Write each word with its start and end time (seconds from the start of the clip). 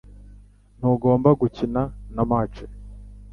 Ntugomba 0.77 1.29
gukina 1.41 1.81
na 2.15 2.23
match 2.29 2.59